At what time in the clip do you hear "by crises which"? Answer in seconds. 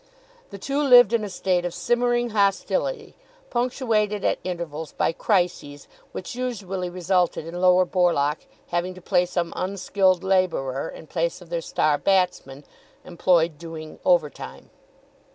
4.93-6.33